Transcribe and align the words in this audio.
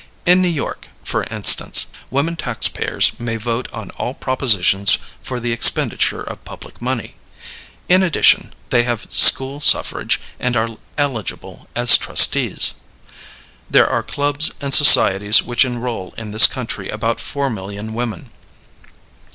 In 0.25 0.41
New 0.41 0.47
York, 0.47 0.87
for 1.03 1.25
instance, 1.25 1.85
women 2.09 2.35
taxpayers 2.35 3.11
may 3.19 3.35
vote 3.37 3.69
on 3.71 3.91
all 3.99 4.15
propositions 4.15 4.97
for 5.21 5.39
the 5.39 5.51
expenditure 5.51 6.23
of 6.23 6.43
public 6.43 6.81
money. 6.81 7.13
In 7.87 8.01
addition, 8.01 8.51
they 8.71 8.81
have 8.81 9.05
school 9.13 9.59
suffrage 9.61 10.19
and 10.39 10.57
are 10.57 10.75
eligible 10.97 11.67
as 11.75 11.99
trustees. 11.99 12.73
There 13.69 13.85
are 13.87 14.01
clubs 14.01 14.49
and 14.59 14.73
societies 14.73 15.43
which 15.43 15.63
enroll 15.65 16.15
in 16.17 16.31
this 16.31 16.47
country 16.47 16.89
about 16.89 17.19
four 17.19 17.51
million 17.51 17.93
women. 17.93 18.31